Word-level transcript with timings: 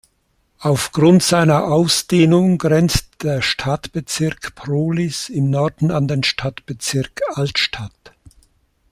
Auf 0.57 0.93
Grund 0.93 1.21
seiner 1.21 1.65
Ausdehnung 1.65 2.57
grenzt 2.57 3.21
der 3.21 3.43
Stadtbezirk 3.43 4.55
Prohlis 4.55 5.29
im 5.29 5.51
Norden 5.51 5.91
an 5.91 6.07
den 6.07 6.23
Stadtbezirk 6.23 7.21
Altstadt. 7.35 8.11